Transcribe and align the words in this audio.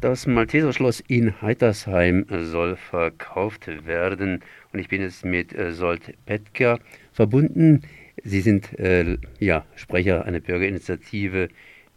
Das 0.00 0.28
Malteserschloss 0.28 1.00
in 1.08 1.42
Heitersheim 1.42 2.24
soll 2.30 2.76
verkauft 2.76 3.66
werden 3.84 4.44
und 4.72 4.78
ich 4.78 4.88
bin 4.88 5.02
jetzt 5.02 5.24
mit 5.24 5.52
äh, 5.52 5.72
Solt 5.72 6.14
Petker 6.24 6.78
verbunden. 7.12 7.82
Sie 8.22 8.40
sind 8.40 8.78
äh, 8.78 9.18
ja, 9.40 9.64
Sprecher 9.74 10.24
einer 10.24 10.38
Bürgerinitiative, 10.38 11.48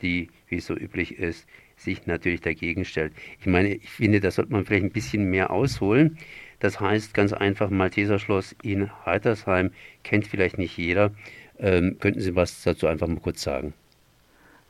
die, 0.01 0.29
wie 0.47 0.55
es 0.55 0.65
so 0.65 0.75
üblich 0.75 1.19
ist, 1.19 1.47
sich 1.75 2.07
natürlich 2.07 2.41
dagegen 2.41 2.85
stellt. 2.85 3.13
Ich 3.39 3.45
meine, 3.45 3.75
ich 3.75 3.91
finde, 3.91 4.19
da 4.19 4.31
sollte 4.31 4.51
man 4.51 4.65
vielleicht 4.65 4.85
ein 4.85 4.91
bisschen 4.91 5.29
mehr 5.29 5.51
ausholen. 5.51 6.17
Das 6.59 6.79
heißt 6.79 7.13
ganz 7.13 7.33
einfach, 7.33 7.69
Malteserschloss 7.69 8.55
in 8.63 8.89
Heitersheim 9.05 9.69
kennt 10.01 10.25
vielleicht 10.25 10.57
nicht 10.57 10.75
jeder. 10.75 11.11
Ähm, 11.59 11.97
könnten 11.99 12.21
Sie 12.21 12.35
was 12.35 12.63
dazu 12.63 12.87
einfach 12.87 13.05
mal 13.05 13.19
kurz 13.19 13.43
sagen? 13.43 13.75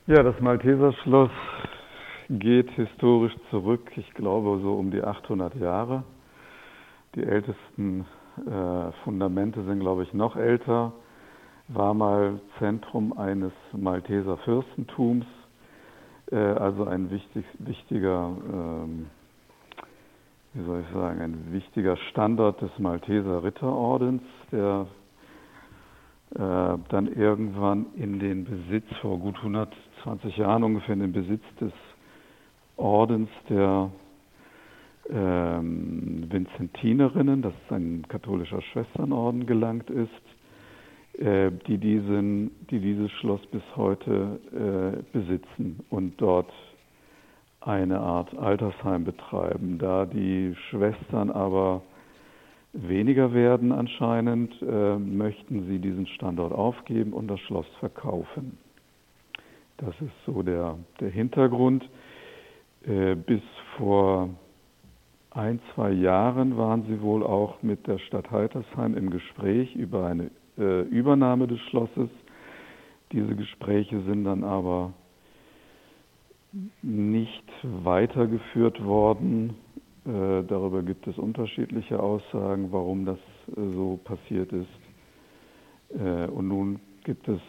Ja, 0.08 0.22
das 0.22 0.38
Malteserschloss 0.42 1.32
geht 2.40 2.72
historisch 2.72 3.36
zurück, 3.50 3.92
ich 3.98 4.14
glaube 4.14 4.60
so 4.62 4.74
um 4.74 4.92
die 4.92 5.04
800 5.04 5.56
Jahre. 5.56 6.04
Die 7.16 7.24
ältesten 7.24 8.06
äh, 8.38 8.92
Fundamente 9.04 9.64
sind, 9.66 9.82
glaube 9.82 10.04
ich, 10.04 10.14
noch 10.14 10.38
älter. 10.38 10.94
War 11.68 11.94
mal 11.94 12.40
Zentrum 12.60 13.18
eines 13.18 13.52
Malteser 13.74 14.38
Fürstentums, 14.38 15.26
äh, 16.32 16.38
also 16.38 16.86
ein 16.86 17.12
wichtig, 17.12 17.46
wichtiger, 17.60 18.32
ähm, 18.52 19.08
wie 20.54 20.66
soll 20.66 20.84
ich 20.88 20.94
sagen, 20.94 21.22
ein 21.22 21.48
wichtiger 21.52 21.98
Standort 21.98 22.62
des 22.62 22.72
Malteser 22.80 23.44
Ritterordens, 23.44 24.22
der 24.52 24.88
äh, 26.36 26.78
dann 26.90 27.08
irgendwann 27.14 27.88
in 27.96 28.20
den 28.20 28.46
Besitz 28.46 28.86
vor 29.02 29.20
gut 29.20 29.36
120 29.38 30.38
Jahren 30.38 30.64
ungefähr 30.64 30.94
in 30.94 31.02
den 31.02 31.14
Besitz 31.14 31.44
des 31.60 31.74
Ordens 32.82 33.30
der 33.50 33.92
ähm, 35.10 36.26
Vinzentinerinnen, 36.30 37.42
das 37.42 37.54
ist 37.54 37.72
ein 37.72 38.06
katholischer 38.08 38.62
Schwesternorden, 38.62 39.46
gelangt 39.46 39.90
ist, 39.90 40.10
äh, 41.20 41.52
die, 41.68 41.78
diesen, 41.78 42.52
die 42.70 42.80
dieses 42.80 43.12
Schloss 43.12 43.46
bis 43.48 43.64
heute 43.76 44.40
äh, 44.52 45.18
besitzen 45.18 45.80
und 45.90 46.20
dort 46.20 46.52
eine 47.62 48.00
Art 48.00 48.36
Altersheim 48.38 49.04
betreiben. 49.04 49.78
Da 49.78 50.06
die 50.06 50.56
Schwestern 50.70 51.30
aber 51.30 51.84
weniger 52.74 53.34
werden 53.34 53.72
anscheinend, 53.72 54.54
äh, 54.62 54.98
möchten 54.98 55.68
sie 55.68 55.80
diesen 55.80 56.08
Standort 56.08 56.54
aufgeben 56.54 57.14
und 57.14 57.28
das 57.28 57.40
Schloss 57.42 57.68
verkaufen. 57.80 58.58
Das 59.78 59.94
ist 60.02 60.14
so 60.26 60.42
der, 60.42 60.78
der 61.00 61.10
Hintergrund. 61.10 61.88
Äh, 62.86 63.16
bis 63.16 63.42
vor 63.78 64.30
ein, 65.32 65.60
zwei 65.74 65.92
Jahren 65.92 66.58
waren 66.58 66.84
sie 66.88 67.02
wohl 67.02 67.24
auch 67.24 67.62
mit 67.62 67.86
der 67.88 68.00
Stadt 68.00 68.32
Heitersheim 68.32 68.98
im 68.98 69.12
Gespräch 69.12 69.76
über 69.76 70.08
eine 70.08 70.32
äh, 70.58 70.82
Übernahme 70.82 71.48
des 71.48 71.60
Schlosses. 71.70 72.10
Diese 73.12 73.36
Gespräche 73.36 74.02
sind 74.02 74.24
dann 74.24 74.44
aber 74.44 74.94
nicht 76.82 77.44
weitergeführt 77.62 78.84
worden. 78.84 79.56
Äh, 80.06 80.44
darüber 80.48 80.82
gibt 80.82 81.08
es 81.08 81.18
unterschiedliche 81.18 82.00
Aussagen, 82.00 82.72
warum 82.72 83.06
das 83.06 83.20
so 83.56 84.00
passiert 84.04 84.52
ist. 84.54 84.70
Und 85.94 86.48
nun 86.48 86.80
gibt 87.04 87.28
es 87.28 87.42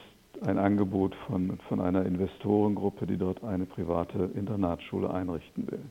ein 0.43 0.59
Angebot 0.59 1.15
von, 1.27 1.59
von 1.69 1.81
einer 1.81 2.05
Investorengruppe, 2.05 3.07
die 3.07 3.17
dort 3.17 3.43
eine 3.45 3.67
private 3.67 4.31
Internatsschule 4.35 5.13
einrichten 5.13 5.71
will. 5.71 5.83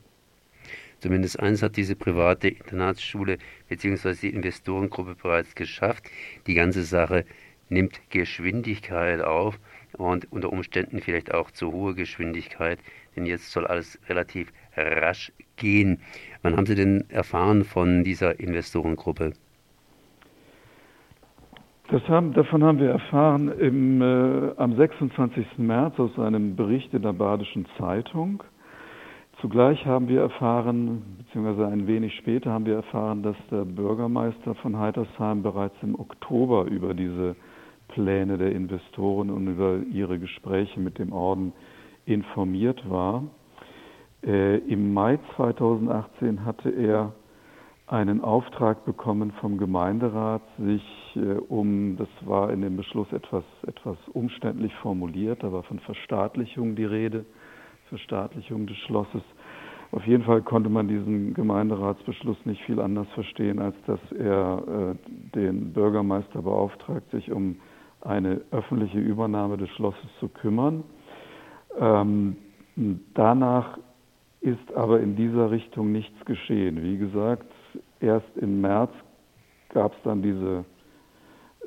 Zumindest 1.00 1.40
eins 1.40 1.62
hat 1.62 1.76
diese 1.76 1.96
private 1.96 2.48
Internatsschule 2.48 3.38
bzw. 3.68 4.14
die 4.14 4.30
Investorengruppe 4.30 5.16
bereits 5.20 5.54
geschafft. 5.54 6.04
Die 6.46 6.54
ganze 6.54 6.84
Sache 6.84 7.24
nimmt 7.68 8.00
Geschwindigkeit 8.10 9.20
auf 9.20 9.58
und 9.98 10.30
unter 10.30 10.52
Umständen 10.52 11.00
vielleicht 11.00 11.34
auch 11.34 11.50
zu 11.50 11.72
hohe 11.72 11.94
Geschwindigkeit, 11.94 12.78
denn 13.16 13.26
jetzt 13.26 13.50
soll 13.50 13.66
alles 13.66 13.98
relativ 14.08 14.52
rasch 14.76 15.32
gehen. 15.56 16.00
Wann 16.42 16.56
haben 16.56 16.66
Sie 16.66 16.74
denn 16.74 17.04
erfahren 17.10 17.64
von 17.64 18.04
dieser 18.04 18.38
Investorengruppe? 18.38 19.32
Haben, 21.92 22.32
davon 22.32 22.64
haben 22.64 22.78
wir 22.78 22.88
erfahren 22.88 23.52
im, 23.60 24.00
äh, 24.00 24.52
am 24.56 24.74
26. 24.76 25.58
März 25.58 26.00
aus 26.00 26.18
einem 26.18 26.56
Bericht 26.56 26.94
in 26.94 27.02
der 27.02 27.12
Badischen 27.12 27.66
Zeitung. 27.76 28.42
Zugleich 29.42 29.84
haben 29.84 30.08
wir 30.08 30.22
erfahren, 30.22 31.02
beziehungsweise 31.18 31.66
ein 31.66 31.86
wenig 31.86 32.14
später 32.16 32.50
haben 32.50 32.64
wir 32.64 32.76
erfahren, 32.76 33.22
dass 33.22 33.36
der 33.50 33.66
Bürgermeister 33.66 34.54
von 34.54 34.78
Heitersheim 34.78 35.42
bereits 35.42 35.74
im 35.82 35.94
Oktober 35.94 36.64
über 36.64 36.94
diese 36.94 37.36
Pläne 37.88 38.38
der 38.38 38.52
Investoren 38.52 39.28
und 39.28 39.46
über 39.48 39.80
ihre 39.92 40.18
Gespräche 40.18 40.80
mit 40.80 40.98
dem 40.98 41.12
Orden 41.12 41.52
informiert 42.06 42.88
war. 42.88 43.24
Äh, 44.24 44.60
Im 44.60 44.94
Mai 44.94 45.18
2018 45.36 46.46
hatte 46.46 46.70
er 46.70 47.12
einen 47.92 48.22
Auftrag 48.22 48.86
bekommen 48.86 49.32
vom 49.32 49.58
Gemeinderat, 49.58 50.40
sich 50.58 50.82
äh, 51.14 51.34
um, 51.34 51.98
das 51.98 52.08
war 52.22 52.50
in 52.50 52.62
dem 52.62 52.78
Beschluss 52.78 53.12
etwas, 53.12 53.44
etwas 53.66 53.98
umständlich 54.14 54.74
formuliert, 54.76 55.42
da 55.42 55.52
war 55.52 55.62
von 55.62 55.78
Verstaatlichung 55.80 56.74
die 56.74 56.86
Rede, 56.86 57.26
Verstaatlichung 57.90 58.66
des 58.66 58.78
Schlosses. 58.78 59.20
Auf 59.90 60.06
jeden 60.06 60.24
Fall 60.24 60.40
konnte 60.40 60.70
man 60.70 60.88
diesen 60.88 61.34
Gemeinderatsbeschluss 61.34 62.38
nicht 62.46 62.62
viel 62.62 62.80
anders 62.80 63.08
verstehen, 63.10 63.58
als 63.58 63.76
dass 63.86 64.00
er 64.12 64.94
äh, 64.96 65.36
den 65.36 65.74
Bürgermeister 65.74 66.40
beauftragt, 66.40 67.10
sich 67.10 67.30
um 67.30 67.56
eine 68.00 68.40
öffentliche 68.52 69.00
Übernahme 69.00 69.58
des 69.58 69.68
Schlosses 69.68 70.08
zu 70.18 70.28
kümmern. 70.28 70.82
Ähm, 71.78 72.38
danach 73.12 73.78
ist 74.40 74.72
aber 74.74 75.00
in 75.00 75.14
dieser 75.14 75.50
Richtung 75.50 75.92
nichts 75.92 76.24
geschehen. 76.24 76.82
Wie 76.82 76.96
gesagt, 76.96 77.46
erst 78.02 78.36
im 78.36 78.60
März 78.60 78.90
gab 79.70 79.92
es 79.92 79.98
dann 80.04 80.22
diese, 80.22 80.64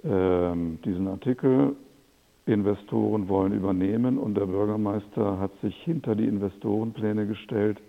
äh, 0.04 0.56
diesen 0.86 1.08
Artikel, 1.08 1.76
Investoren 2.46 3.28
wollen 3.28 3.54
übernehmen 3.54 4.20
und 4.20 4.36
der 4.36 4.46
Bürgermeister 4.46 5.40
hat 5.40 5.52
sich 5.62 5.76
hinter 5.78 6.16
die 6.16 6.26
Investorenpläne 6.26 7.26
gestellt 7.26 7.82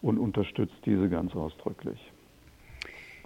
und 0.00 0.18
unterstützt 0.18 0.74
diese 0.84 1.08
ganz 1.08 1.36
ausdrücklich. 1.36 2.10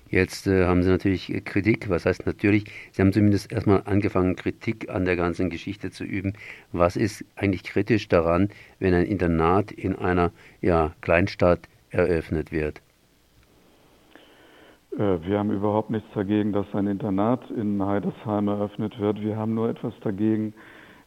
Jetzt 0.08 0.46
äh, 0.46 0.66
haben 0.66 0.82
Sie 0.82 0.90
natürlich 0.90 1.32
Kritik, 1.44 1.88
was 1.88 2.06
heißt 2.06 2.26
natürlich, 2.26 2.66
Sie 2.92 3.02
haben 3.02 3.12
zumindest 3.12 3.50
erstmal 3.50 3.82
angefangen, 3.86 4.36
Kritik 4.36 4.88
an 4.88 5.04
der 5.04 5.16
ganzen 5.16 5.50
Geschichte 5.50 5.90
zu 5.90 6.04
üben. 6.04 6.34
Was 6.72 6.96
ist 6.96 7.24
eigentlich 7.34 7.64
kritisch 7.64 8.06
daran, 8.06 8.50
wenn 8.78 8.94
ein 8.94 9.06
Internat 9.06 9.72
in 9.72 9.96
einer 9.96 10.30
ja, 10.60 10.94
Kleinstadt 11.00 11.68
eröffnet 11.90 12.52
wird? 12.52 12.82
Äh, 14.96 15.18
wir 15.26 15.38
haben 15.38 15.50
überhaupt 15.50 15.90
nichts 15.90 16.08
dagegen, 16.14 16.52
dass 16.52 16.66
ein 16.74 16.86
Internat 16.86 17.50
in 17.50 17.82
Heidersheim 17.84 18.48
eröffnet 18.48 18.98
wird. 18.98 19.20
Wir 19.20 19.36
haben 19.36 19.54
nur 19.54 19.68
etwas 19.68 19.92
dagegen, 20.00 20.54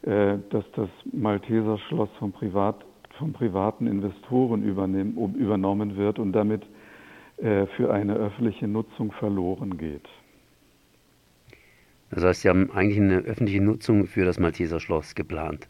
äh, 0.04 0.38
dass 0.50 0.64
das 0.76 0.90
Malteser 1.12 1.78
Schloss 1.88 2.10
von, 2.20 2.32
Privat, 2.32 2.76
von 3.18 3.34
privaten 3.34 3.88
Investoren 3.88 4.64
übernommen 4.64 5.98
wird 5.98 6.20
und 6.20 6.34
damit 6.34 6.64
äh, 7.38 7.66
für 7.78 7.92
eine 7.92 8.14
öffentliche 8.14 8.68
Nutzung 8.68 9.12
verloren 9.12 9.78
geht. 9.78 10.08
Das 12.12 12.24
heißt, 12.24 12.42
Sie 12.42 12.50
haben 12.50 12.72
eigentlich 12.72 13.00
eine 13.00 13.20
öffentliche 13.20 13.62
Nutzung 13.62 14.06
für 14.06 14.26
das 14.26 14.40
Malteser 14.40 14.80
Schloss 14.80 15.14
geplant. 15.14 15.68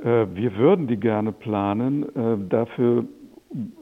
Wir 0.00 0.56
würden 0.56 0.86
die 0.86 0.96
gerne 0.96 1.32
planen. 1.32 2.06
Dafür 2.48 3.04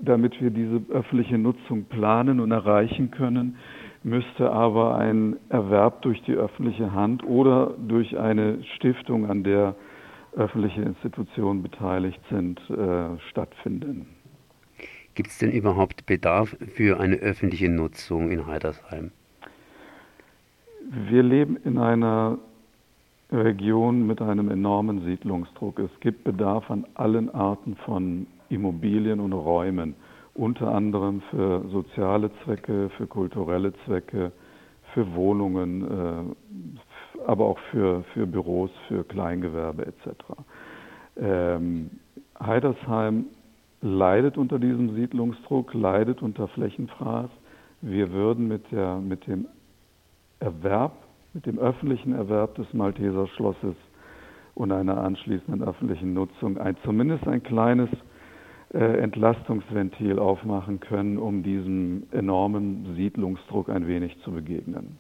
damit 0.01 0.41
wir 0.41 0.51
diese 0.51 0.81
öffentliche 0.91 1.39
Nutzung 1.39 1.85
planen 1.85 2.41
und 2.41 2.53
erreichen 2.53 3.11
können, 3.11 3.57
müsste 4.05 4.51
aber 4.53 4.97
ein 4.97 5.37
Erwerb 5.49 6.03
durch 6.03 6.23
die 6.23 6.35
öffentliche 6.35 6.93
Hand 6.93 7.25
oder 7.25 7.75
durch 7.89 8.17
eine 8.17 8.63
Stiftung, 8.77 9.29
an 9.29 9.43
der 9.43 9.75
öffentliche 10.37 10.83
Institutionen 10.83 11.63
beteiligt 11.63 12.21
sind, 12.31 12.61
äh, 12.71 13.19
stattfinden. 13.31 14.07
Gibt 15.15 15.31
es 15.31 15.39
denn 15.39 15.51
überhaupt 15.51 16.07
Bedarf 16.07 16.57
für 16.75 17.01
eine 17.01 17.17
öffentliche 17.17 17.71
Nutzung 17.71 18.31
in 18.31 18.47
Heidersheim? 18.47 19.11
Wir 21.09 21.23
leben 21.23 21.57
in 21.65 21.79
einer 21.79 22.39
Region 23.33 24.07
mit 24.07 24.21
einem 24.23 24.51
enormen 24.51 25.05
Siedlungsdruck. 25.05 25.79
Es 25.81 25.91
gibt 26.01 26.23
Bedarf 26.23 26.71
an 26.71 26.87
allen 26.95 27.35
Arten 27.35 27.77
von 27.77 28.27
Immobilien 28.49 29.21
und 29.21 29.33
Räumen, 29.33 29.95
unter 30.35 30.75
anderem 30.75 31.23
für 31.31 31.67
soziale 31.69 32.31
Zwecke, 32.45 32.91
für 32.97 33.07
kulturelle 33.07 33.73
Zwecke, 33.85 34.33
für 34.93 35.15
Wohnungen, 35.15 35.83
äh, 35.83 37.21
aber 37.27 37.47
auch 37.47 37.59
für, 37.71 38.03
für 38.13 38.27
Büros, 38.27 38.71
für 38.89 39.05
Kleingewerbe 39.05 39.87
etc. 39.87 40.09
Ähm, 41.17 41.91
Heidersheim 42.39 43.27
leidet 43.81 44.37
unter 44.37 44.59
diesem 44.59 44.95
Siedlungsdruck, 44.95 45.75
leidet 45.75 46.23
unter 46.23 46.49
Flächenfraß. 46.49 47.31
Wir 47.83 48.13
würden 48.13 48.49
mit, 48.49 48.71
der, 48.73 48.97
mit 48.97 49.27
dem 49.27 49.47
Erwerb, 50.41 50.93
mit 51.35 51.47
dem 51.47 51.59
öffentlichen 51.59 52.13
Erwerb 52.13 52.55
des 52.55 52.73
Malteser 52.73 53.27
Schlosses 53.29 53.77
und 54.55 54.73
einer 54.73 54.99
anschließenden 54.99 55.63
öffentlichen 55.63 56.15
Nutzung 56.15 56.59
ein, 56.59 56.77
zumindest 56.85 57.27
ein 57.29 57.43
kleines 57.43 57.91
Entlastungsventil 58.79 60.19
aufmachen 60.19 60.81
können, 60.81 61.19
um 61.19 61.43
diesem 61.43 62.05
enormen 62.11 62.95
Siedlungsdruck 62.97 63.69
ein 63.69 63.87
wenig 63.87 64.17
zu 64.23 64.33
begegnen. 64.33 64.99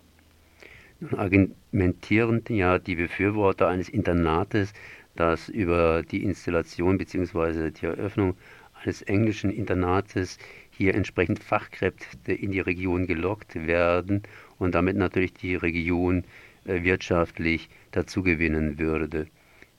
Nun 1.00 1.14
argumentieren 1.18 2.42
ja 2.48 2.78
die 2.78 2.94
Befürworter 2.94 3.68
eines 3.68 3.88
Internates, 3.88 4.72
das 5.14 5.48
über 5.48 6.02
die 6.02 6.22
Installation 6.22 6.96
bzw. 6.96 7.70
die 7.70 7.86
Eröffnung 7.86 8.34
eines 8.82 9.02
englischen 9.02 9.50
Internates 9.50 10.38
hier 10.70 10.94
entsprechend 10.94 11.42
Fachkräfte 11.42 12.32
in 12.32 12.52
die 12.52 12.60
Region 12.60 13.06
gelockt 13.06 13.54
werden 13.66 14.22
und 14.58 14.74
damit 14.74 14.96
natürlich 14.96 15.34
die 15.34 15.54
Region 15.54 16.24
äh, 16.64 16.82
wirtschaftlich 16.82 17.68
dazugewinnen 17.92 18.78
würde. 18.78 19.26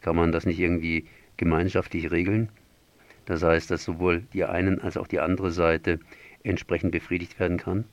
Kann 0.02 0.16
man 0.16 0.32
das 0.32 0.46
nicht 0.46 0.60
irgendwie 0.60 1.06
gemeinschaftlich 1.38 2.12
regeln? 2.12 2.50
Das 3.28 3.44
heißt, 3.44 3.70
dass 3.70 3.84
sowohl 3.84 4.24
die 4.34 4.46
einen 4.46 4.82
als 4.82 4.98
auch 4.98 5.08
die 5.08 5.20
andere 5.20 5.52
Seite 5.52 6.00
entsprechend 6.44 6.92
befriedigt 6.92 7.40
werden 7.40 7.58
kann? 7.58 7.84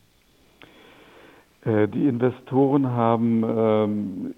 Äh, 1.64 1.88
die 1.88 2.08
Investoren 2.08 2.86
haben 2.86 3.44
ähm, 3.44 4.34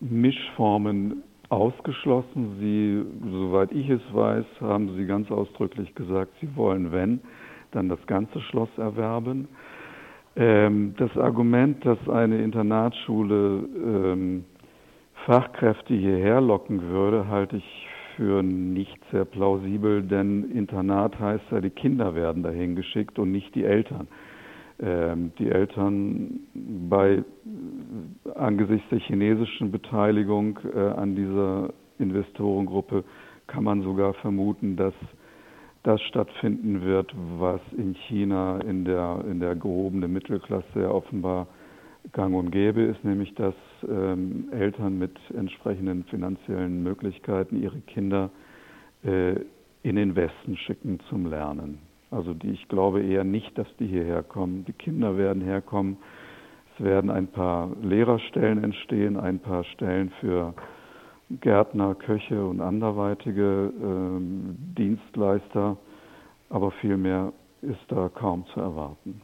Mischformen 0.00 1.22
ausgeschlossen. 1.50 2.56
Sie, 2.58 3.04
soweit 3.30 3.72
ich 3.72 3.88
es 3.90 4.00
weiß, 4.12 4.46
haben 4.60 4.96
sie 4.96 5.06
ganz 5.06 5.30
ausdrücklich 5.30 5.94
gesagt, 5.94 6.32
sie 6.40 6.48
wollen, 6.56 6.92
wenn, 6.92 7.20
dann 7.72 7.90
das 7.90 8.04
ganze 8.06 8.40
Schloss 8.40 8.70
erwerben. 8.78 9.48
Ähm, 10.34 10.94
das 10.96 11.14
Argument, 11.18 11.84
dass 11.84 11.98
eine 12.08 12.42
Internatsschule 12.42 13.68
ähm, 13.76 14.44
Fachkräfte 15.26 15.92
hierher 15.92 16.40
locken 16.40 16.80
würde, 16.88 17.28
halte 17.28 17.56
ich 17.58 17.88
für 18.16 18.42
nicht 18.42 18.98
sehr 19.10 19.24
plausibel, 19.24 20.02
denn 20.02 20.50
Internat 20.50 21.18
heißt 21.18 21.44
ja, 21.50 21.60
die 21.60 21.70
Kinder 21.70 22.14
werden 22.14 22.42
dahin 22.42 22.76
geschickt 22.76 23.18
und 23.18 23.32
nicht 23.32 23.54
die 23.54 23.64
Eltern. 23.64 24.08
Ähm, 24.80 25.32
die 25.38 25.50
Eltern 25.50 26.40
bei 26.88 27.22
angesichts 28.34 28.88
der 28.90 28.98
chinesischen 28.98 29.70
Beteiligung 29.70 30.58
äh, 30.74 30.78
an 30.78 31.14
dieser 31.14 31.72
Investorengruppe 31.98 33.04
kann 33.46 33.64
man 33.64 33.82
sogar 33.82 34.14
vermuten, 34.14 34.76
dass 34.76 34.94
das 35.82 36.00
stattfinden 36.02 36.82
wird, 36.82 37.12
was 37.38 37.60
in 37.76 37.94
China 38.08 38.58
in 38.60 38.84
der, 38.84 39.24
in 39.28 39.40
der 39.40 39.56
gehobenen 39.56 40.12
Mittelklasse 40.12 40.92
offenbar 40.92 41.48
gang 42.10 42.34
und 42.34 42.50
gäbe 42.50 42.82
ist, 42.82 43.04
nämlich 43.04 43.34
dass 43.34 43.54
ähm, 43.88 44.48
Eltern 44.52 44.98
mit 44.98 45.16
entsprechenden 45.36 46.04
finanziellen 46.04 46.82
Möglichkeiten 46.82 47.62
ihre 47.62 47.80
Kinder 47.80 48.30
äh, 49.04 49.36
in 49.82 49.96
den 49.96 50.16
Westen 50.16 50.56
schicken 50.56 50.98
zum 51.08 51.26
Lernen. 51.26 51.78
Also 52.10 52.34
die, 52.34 52.50
ich 52.50 52.68
glaube 52.68 53.02
eher 53.02 53.24
nicht, 53.24 53.56
dass 53.56 53.66
die 53.78 53.86
hierher 53.86 54.22
kommen. 54.22 54.64
Die 54.66 54.72
Kinder 54.72 55.16
werden 55.16 55.42
herkommen. 55.42 55.96
Es 56.74 56.84
werden 56.84 57.10
ein 57.10 57.28
paar 57.28 57.70
Lehrerstellen 57.82 58.62
entstehen, 58.62 59.16
ein 59.16 59.38
paar 59.38 59.64
Stellen 59.64 60.10
für 60.20 60.54
Gärtner, 61.40 61.94
Köche 61.94 62.44
und 62.44 62.60
anderweitige 62.60 63.72
äh, 63.72 64.20
Dienstleister, 64.76 65.76
aber 66.50 66.70
viel 66.72 66.96
mehr 66.96 67.32
ist 67.62 67.80
da 67.88 68.10
kaum 68.12 68.44
zu 68.52 68.60
erwarten. 68.60 69.22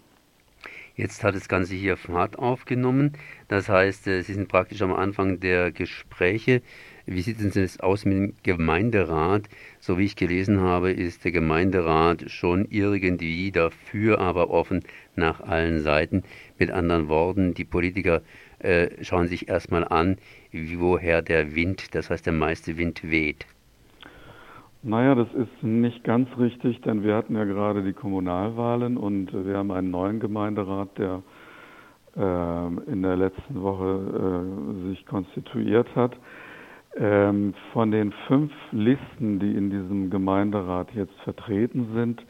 Jetzt 0.99 1.23
hat 1.23 1.37
das 1.37 1.49
Ganze 1.49 1.77
hier 1.77 1.97
Fahrt 1.97 2.41
aufgenommen. 2.41 3.13
Das 3.47 3.69
heißt, 3.69 4.09
äh, 4.09 4.23
Sie 4.23 4.35
sind 4.35 4.49
praktisch 4.49 4.83
am 4.83 4.93
Anfang 4.93 5.39
der 5.39 5.71
Gespräche. 5.71 6.61
Wie 7.07 7.23
sieht 7.23 7.41
es 7.41 7.53
denn 7.53 7.71
aus 7.79 8.05
mit 8.05 8.17
dem 8.17 8.35
Gemeinderat? 8.43 9.49
So 9.79 9.97
wie 9.97 10.07
ich 10.07 10.17
gelesen 10.17 10.61
habe, 10.61 10.91
ist 10.91 11.25
der 11.25 11.31
Gemeinderat 11.31 12.29
schon 12.29 12.67
irgendwie 12.69 13.53
dafür, 13.53 14.19
aber 14.19 14.51
offen 14.51 14.83
nach 15.15 15.41
allen 15.41 15.83
Seiten. 15.83 16.25
Mit 16.59 16.73
anderen 16.73 17.07
Worten, 17.07 17.55
die 17.55 17.65
Politiker 17.65 18.23
äh, 18.59 18.89
schauen 19.05 19.29
sich 19.29 19.49
erstmal 19.49 19.85
an, 19.85 20.17
woher 20.53 21.23
der 21.23 21.55
Wind, 21.55 21.95
das 21.95 22.11
heißt 22.11 22.27
der 22.27 22.33
meiste 22.33 22.77
Wind 22.77 23.09
weht. 23.09 23.47
Naja, 24.83 25.17
das 25.17 25.29
ist 25.35 25.63
nicht 25.63 26.05
ganz 26.05 26.29
richtig, 26.39 26.81
denn 26.83 27.03
wir 27.03 27.17
hatten 27.17 27.35
ja 27.35 27.45
gerade 27.45 27.83
die 27.83 27.93
Kommunalwahlen 27.93 28.97
und 28.97 29.33
wir 29.33 29.57
haben 29.57 29.73
einen 29.73 29.91
neuen 29.91 30.21
Gemeinderat, 30.21 30.97
der 30.99 31.23
äh, 32.17 32.91
in 32.91 33.03
der 33.03 33.17
letzten 33.17 33.61
Woche 33.61 34.45
äh, 34.85 34.89
sich 34.89 35.05
konstituiert 35.07 35.89
hat. 35.97 36.17
Ähm, 36.97 37.55
von 37.73 37.91
den 37.91 38.13
fünf 38.29 38.53
Listen, 38.71 39.41
die 39.41 39.53
in 39.53 39.71
diesem 39.71 40.11
Gemeinderat 40.11 40.93
jetzt 40.95 41.15
vertreten 41.25 41.89
sind, 41.95 42.25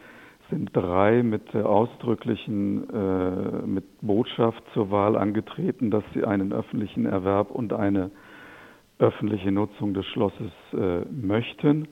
sind 0.50 0.74
drei 0.74 1.22
mit 1.22 1.52
der 1.52 1.66
ausdrücklichen 1.66 2.88
äh, 2.90 3.66
mit 3.66 3.84
Botschaft 4.00 4.62
zur 4.72 4.90
Wahl 4.90 5.16
angetreten, 5.16 5.90
dass 5.90 6.04
sie 6.14 6.24
einen 6.24 6.54
öffentlichen 6.54 7.04
Erwerb 7.04 7.50
und 7.50 7.74
eine 7.74 8.10
öffentliche 8.98 9.52
Nutzung 9.52 9.94
des 9.94 10.06
Schlosses 10.06 10.50
äh, 10.72 11.00
möchten. 11.10 11.88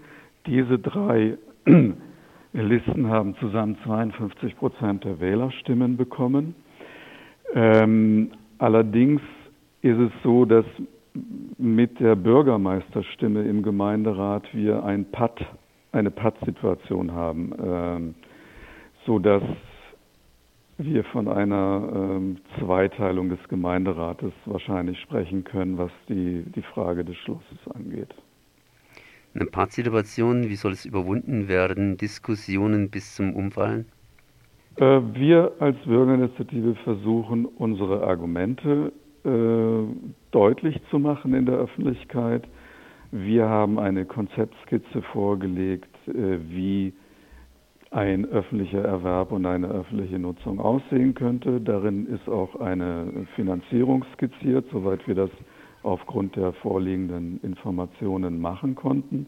Diese 0.47 0.79
drei 0.79 1.39
Listen 2.53 3.09
haben 3.09 3.35
zusammen 3.37 3.77
52 3.85 4.57
Prozent 4.57 5.05
der 5.05 5.21
Wählerstimmen 5.21 5.97
bekommen. 5.97 6.55
Ähm, 7.55 8.31
allerdings 8.59 9.21
ist 9.83 9.99
es 9.99 10.13
so, 10.23 10.45
dass 10.45 10.65
mit 11.59 11.99
der 12.01 12.15
Bürgermeisterstimme 12.15 13.43
im 13.43 13.63
Gemeinderat 13.63 14.45
wir 14.53 14.85
ein 14.85 15.11
Patt, 15.11 15.39
eine 15.93 16.11
Patt-Situation 16.11 17.13
haben, 17.13 17.53
ähm, 17.63 18.15
so 19.05 19.19
dass 19.19 19.43
wir 20.79 21.05
von 21.05 21.27
einer 21.29 21.89
ähm, 21.95 22.37
Zweiteilung 22.59 23.31
des 23.31 23.49
Gemeinderates 23.49 24.33
wahrscheinlich 24.45 25.01
sprechen 25.01 25.45
können, 25.45 25.79
was 25.79 25.91
die, 26.09 26.45
die 26.55 26.63
Frage 26.63 27.05
des 27.05 27.17
Schlosses 27.17 27.59
angeht. 27.75 28.15
Eine 29.39 29.51
Partsituation, 29.51 30.49
wie 30.49 30.57
soll 30.57 30.73
es 30.73 30.87
überwunden 30.87 31.47
werden? 31.47 31.99
Diskussionen 31.99 32.89
bis 32.89 33.15
zum 33.17 33.35
Umfallen? 33.35 33.85
Äh, 34.77 35.01
wir 35.13 35.53
als 35.59 35.77
Bürgerinitiative 35.85 36.75
versuchen, 36.77 37.45
unsere 37.45 38.07
Argumente 38.07 38.93
äh, 39.27 39.31
deutlich 40.31 40.81
zu 40.91 40.99
machen 40.99 41.35
in 41.35 41.45
der 41.45 41.57
Öffentlichkeit. 41.57 42.45
Wir 43.11 43.47
haben 43.47 43.79
eine 43.79 44.07
Konzeptskizze 44.07 45.03
vorgelegt, 45.13 45.95
äh, 46.09 46.39
wie 46.49 46.95
ein 47.91 48.25
öffentlicher 48.25 48.83
Erwerb 48.83 49.33
und 49.33 49.45
eine 49.45 49.69
öffentliche 49.69 50.19
Nutzung 50.19 50.61
aussehen 50.61 51.15
könnte. 51.15 51.61
Darin 51.61 52.07
ist 52.07 52.27
auch 52.27 52.57
eine 52.57 53.27
Finanzierung 53.35 54.03
skizziert, 54.15 54.65
soweit 54.73 55.07
wir 55.07 55.15
das 55.15 55.31
aufgrund 55.87 56.37
der 56.37 56.53
vorliegenden 56.55 57.41
Informationen 57.43 58.41
machen 58.41 58.75
konnten. 58.75 59.27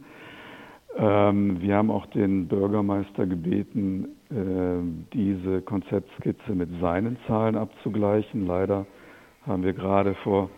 Ähm, 0.96 1.60
wir 1.60 1.76
haben 1.76 1.90
auch 1.90 2.06
den 2.06 2.48
Bürgermeister 2.48 3.26
gebeten, 3.26 4.08
äh, 4.30 5.14
diese 5.14 5.62
Konzeptskizze 5.62 6.52
mit 6.54 6.68
seinen 6.80 7.16
Zahlen 7.26 7.56
abzugleichen. 7.56 8.46
Leider 8.46 8.86
haben 9.46 9.62
wir 9.62 9.72
gerade 9.72 10.14
vor 10.24 10.50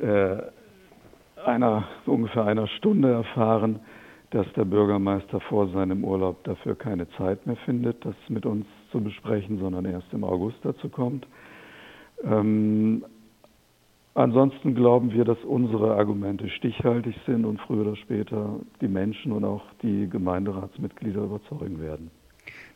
äh, 0.00 0.36
einer, 1.44 1.84
ungefähr 2.06 2.44
einer 2.46 2.66
Stunde 2.68 3.12
erfahren, 3.12 3.80
dass 4.30 4.46
der 4.54 4.64
Bürgermeister 4.64 5.40
vor 5.40 5.68
seinem 5.68 6.04
Urlaub 6.04 6.42
dafür 6.44 6.74
keine 6.74 7.08
Zeit 7.10 7.46
mehr 7.46 7.56
findet, 7.64 8.04
das 8.04 8.16
mit 8.28 8.44
uns 8.46 8.66
zu 8.90 9.00
besprechen, 9.00 9.58
sondern 9.58 9.84
erst 9.84 10.12
im 10.12 10.24
August 10.24 10.58
dazu 10.62 10.88
kommt. 10.88 11.26
Ähm, 12.24 13.04
Ansonsten 14.16 14.74
glauben 14.74 15.12
wir, 15.12 15.26
dass 15.26 15.36
unsere 15.44 15.94
Argumente 15.94 16.48
stichhaltig 16.48 17.14
sind 17.26 17.44
und 17.44 17.60
früher 17.60 17.82
oder 17.82 17.96
später 17.96 18.58
die 18.80 18.88
Menschen 18.88 19.30
und 19.30 19.44
auch 19.44 19.62
die 19.82 20.08
Gemeinderatsmitglieder 20.08 21.24
überzeugen 21.24 21.82
werden. 21.82 22.10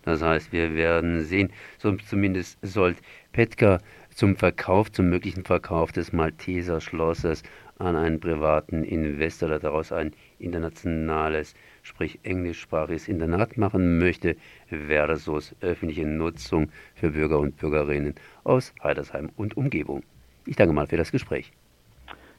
Das 0.02 0.23
heißt, 0.23 0.52
wir 0.52 0.75
werden 0.75 1.23
sehen, 1.23 1.50
zumindest 1.78 2.59
soll 2.61 2.94
Petka 3.32 3.78
zum 4.11 4.37
Verkauf, 4.37 4.92
zum 4.92 5.09
möglichen 5.09 5.42
Verkauf 5.44 5.92
des 5.92 6.12
Malteser 6.12 6.82
Schlosses 6.82 7.42
an 7.78 7.97
einen 7.97 8.20
privaten 8.20 8.85
Investor, 8.85 9.49
der 9.49 9.61
daraus 9.61 9.92
ein 9.92 10.11
internationales, 10.38 11.54
sprich 11.82 12.18
englischsprachiges 12.23 13.09
Internat 13.09 13.56
machen 13.56 13.97
möchte, 13.97 14.37
versus 14.68 15.56
öffentliche 15.62 16.04
Nutzung 16.04 16.70
für 16.94 17.12
Bürger 17.12 17.38
und 17.38 17.56
Bürgerinnen 17.56 18.14
aus 18.44 18.75
Heidersheim 18.82 19.30
und 19.37 19.56
Umgebung. 19.56 20.02
Ich 20.50 20.57
danke 20.57 20.75
mal 20.75 20.88
für 20.88 20.97
das 20.97 21.12
Gespräch. 21.12 21.52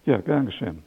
Ja, 0.04 0.18
gern 0.18 0.46
geschehen. 0.46 0.84